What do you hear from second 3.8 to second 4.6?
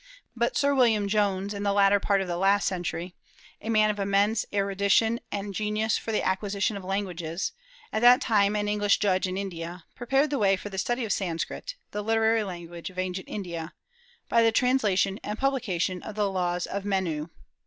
of immense